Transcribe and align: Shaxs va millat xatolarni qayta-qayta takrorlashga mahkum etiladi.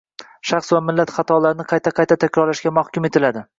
Shaxs 0.51 0.71
va 0.75 0.79
millat 0.85 1.13
xatolarni 1.17 1.67
qayta-qayta 1.73 2.19
takrorlashga 2.25 2.75
mahkum 2.81 3.11
etiladi. 3.13 3.49